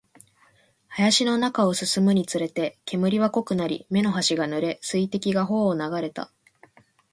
[0.97, 6.31] 林の中を進むにつれて、煙は濃くなり、目の端が濡れ、水滴が頬を流れた